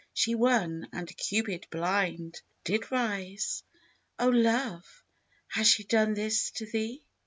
[0.15, 3.61] She won, and Cupid blind did rise.
[4.17, 5.03] O Love,
[5.49, 7.03] has she done this to thee?